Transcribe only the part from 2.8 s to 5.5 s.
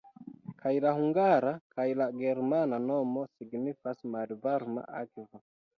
nomo signifas "malvarma akvo".